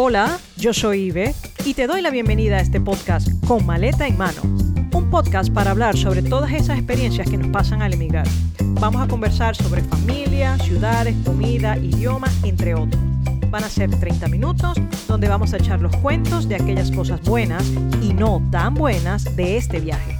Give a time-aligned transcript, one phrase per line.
[0.00, 4.16] Hola, yo soy Ive y te doy la bienvenida a este podcast Con Maleta en
[4.16, 4.42] Mano.
[4.94, 8.24] Un podcast para hablar sobre todas esas experiencias que nos pasan al emigrar.
[8.60, 13.02] Vamos a conversar sobre familia, ciudades, comida, idioma, entre otros.
[13.50, 17.68] Van a ser 30 minutos donde vamos a echar los cuentos de aquellas cosas buenas
[18.00, 20.16] y no tan buenas de este viaje.